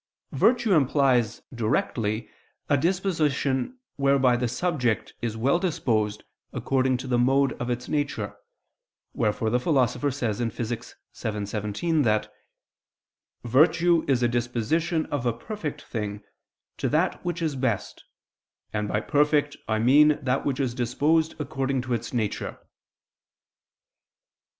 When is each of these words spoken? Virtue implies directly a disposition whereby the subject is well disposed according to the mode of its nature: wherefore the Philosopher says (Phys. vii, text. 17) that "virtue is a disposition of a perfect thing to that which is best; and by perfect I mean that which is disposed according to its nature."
Virtue 0.33 0.73
implies 0.73 1.43
directly 1.53 2.27
a 2.69 2.75
disposition 2.75 3.77
whereby 3.97 4.35
the 4.35 4.47
subject 4.47 5.13
is 5.21 5.37
well 5.37 5.59
disposed 5.59 6.23
according 6.53 6.97
to 6.97 7.05
the 7.05 7.19
mode 7.19 7.53
of 7.61 7.69
its 7.69 7.87
nature: 7.87 8.35
wherefore 9.13 9.51
the 9.51 9.59
Philosopher 9.59 10.09
says 10.09 10.39
(Phys. 10.41 10.51
vii, 10.67 10.75
text. 10.75 10.95
17) 11.13 12.01
that 12.01 12.33
"virtue 13.43 14.03
is 14.07 14.23
a 14.23 14.27
disposition 14.27 15.05
of 15.13 15.27
a 15.27 15.33
perfect 15.33 15.83
thing 15.83 16.23
to 16.77 16.89
that 16.89 17.23
which 17.23 17.39
is 17.39 17.55
best; 17.55 18.03
and 18.73 18.87
by 18.87 18.99
perfect 19.01 19.55
I 19.67 19.77
mean 19.77 20.17
that 20.23 20.43
which 20.47 20.59
is 20.59 20.73
disposed 20.73 21.35
according 21.39 21.83
to 21.83 21.93
its 21.93 22.11
nature." 22.11 22.57